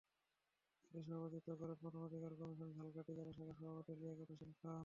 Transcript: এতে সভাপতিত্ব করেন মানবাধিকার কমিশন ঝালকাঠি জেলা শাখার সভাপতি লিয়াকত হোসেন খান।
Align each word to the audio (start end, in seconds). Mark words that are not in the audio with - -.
এতে 0.91 0.99
সভাপতিত্ব 1.07 1.49
করেন 1.59 1.77
মানবাধিকার 1.85 2.33
কমিশন 2.39 2.69
ঝালকাঠি 2.77 3.11
জেলা 3.17 3.31
শাখার 3.31 3.55
সভাপতি 3.59 3.91
লিয়াকত 3.99 4.29
হোসেন 4.31 4.51
খান। 4.59 4.79